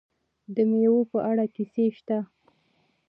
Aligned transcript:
د 0.55 0.57
میوو 0.69 1.01
په 1.11 1.17
اړه 1.29 1.45
کیسې 1.55 1.85
شته. 1.97 2.17